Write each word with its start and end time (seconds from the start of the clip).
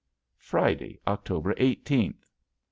Friday, 0.39 0.99
October 1.05 1.53
eighteenth. 1.57 2.25